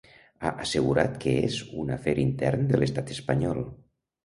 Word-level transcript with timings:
Ha 0.47 0.51
assegurat 0.63 1.19
que 1.25 1.35
és 1.51 1.59
un 1.85 1.93
afer 1.97 2.17
intern 2.25 2.67
de 2.73 2.83
l’estat 2.83 3.15
espanyol. 3.19 3.65